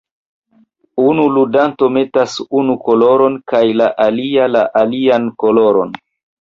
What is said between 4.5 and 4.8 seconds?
la